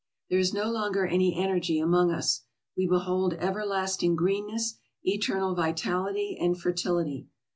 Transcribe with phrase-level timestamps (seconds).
[0.31, 2.41] There is no longer any energy among us.
[2.75, 7.27] We behold everlasting greenness, eternal vitality and fertility.